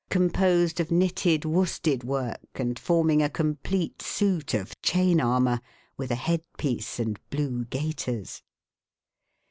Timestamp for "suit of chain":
4.01-5.21